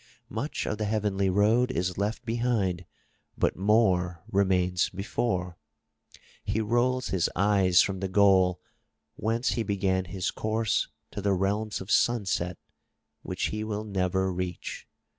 [0.31, 2.85] Much of the heavenly road is left behind
[3.37, 5.59] but more remains before.
[6.43, 8.59] He rolls his eyes from the goal
[9.15, 12.57] whence he began his course to the realms of sunset
[13.21, 14.87] which he will never reach.